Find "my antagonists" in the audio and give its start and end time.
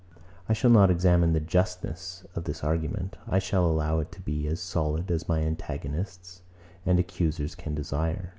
5.29-6.41